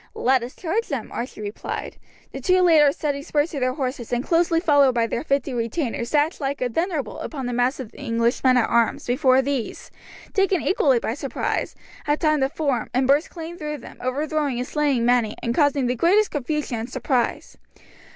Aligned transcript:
"Let 0.15 0.41
us 0.41 0.55
charge 0.55 0.87
them," 0.87 1.11
Archie 1.11 1.41
replied. 1.41 1.97
The 2.31 2.41
two 2.41 2.63
leaders, 2.63 2.97
setting 2.97 3.21
spurs 3.21 3.51
to 3.51 3.59
their 3.59 3.75
horses, 3.75 4.11
and 4.11 4.23
closely 4.23 4.59
followed 4.59 4.95
by 4.95 5.05
their 5.05 5.23
fifty 5.23 5.53
retainers, 5.53 6.09
dashed 6.09 6.41
like 6.41 6.59
a 6.59 6.69
thunderbolt 6.69 7.19
upon 7.21 7.45
the 7.45 7.53
mass 7.53 7.79
of 7.79 7.91
the 7.91 7.99
English 8.01 8.43
men 8.43 8.57
at 8.57 8.67
arms, 8.67 9.05
before 9.05 9.43
these, 9.43 9.91
taken 10.33 10.59
equally 10.63 10.97
by 10.97 11.13
surprise, 11.13 11.75
had 12.05 12.19
time 12.19 12.39
to 12.39 12.49
form, 12.49 12.89
and 12.95 13.05
burst 13.05 13.29
clean 13.29 13.59
through 13.59 13.77
them, 13.77 13.97
overthrowing 14.01 14.57
and 14.57 14.67
slaying 14.67 15.05
many, 15.05 15.35
and 15.43 15.53
causing 15.53 15.85
the 15.85 15.93
greatest 15.93 16.31
confusion 16.31 16.79
and 16.79 16.89
surprise. 16.89 17.59